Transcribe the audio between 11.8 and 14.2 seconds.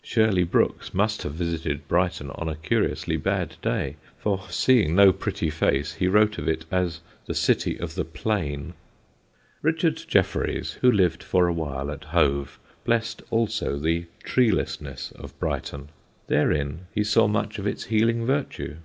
at Hove, blessed also the